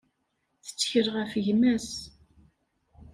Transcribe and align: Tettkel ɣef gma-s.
Tettkel 0.65 1.07
ɣef 1.15 1.31
gma-s. 1.45 1.91